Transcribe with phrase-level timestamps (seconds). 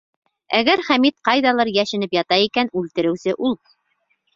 [0.59, 3.61] Әгәр Хәмит ҡайҙалыр йәшенеп ята икән, үлтереүсе ул!